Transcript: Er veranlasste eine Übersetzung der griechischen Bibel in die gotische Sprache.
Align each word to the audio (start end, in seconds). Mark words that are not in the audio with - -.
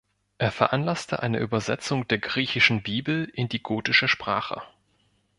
Er 0.39 0.49
veranlasste 0.51 1.21
eine 1.21 1.37
Übersetzung 1.37 2.07
der 2.07 2.17
griechischen 2.17 2.81
Bibel 2.81 3.29
in 3.35 3.49
die 3.49 3.61
gotische 3.61 4.07
Sprache. 4.07 4.63